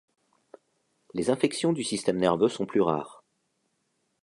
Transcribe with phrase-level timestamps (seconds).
[1.13, 3.23] Les infections du système nerveux sont plus rares.